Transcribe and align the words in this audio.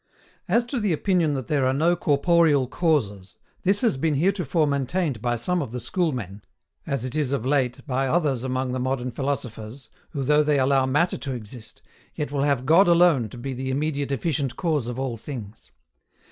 53. 0.47 0.55
As 0.55 0.65
to 0.65 0.79
the 0.79 0.93
OPINION 0.93 1.33
THAT 1.35 1.47
THERE 1.47 1.67
ARE 1.67 1.73
NO 1.73 1.95
CORPOREAL 1.95 2.67
CAUSES, 2.69 3.37
this 3.61 3.81
has 3.81 3.97
been 3.97 4.15
heretofore 4.15 4.65
maintained 4.65 5.21
by 5.21 5.35
some 5.35 5.61
of 5.61 5.71
the 5.71 5.79
Schoolmen, 5.79 6.41
as 6.87 7.05
it 7.05 7.15
is 7.15 7.31
of 7.31 7.45
late 7.45 7.85
by 7.85 8.07
others 8.07 8.43
among 8.43 8.71
the 8.71 8.79
modern 8.79 9.11
philosophers, 9.11 9.91
who 10.09 10.23
though 10.23 10.41
they 10.41 10.57
allow 10.57 10.87
Matter 10.87 11.19
to 11.19 11.33
exist, 11.33 11.83
yet 12.15 12.31
will 12.31 12.41
have 12.41 12.65
God 12.65 12.87
alone 12.87 13.29
to 13.29 13.37
be 13.37 13.53
the 13.53 13.69
immediate 13.69 14.11
efficient 14.11 14.55
cause 14.55 14.87
of 14.87 14.97
all 14.97 15.17
things. 15.17 15.69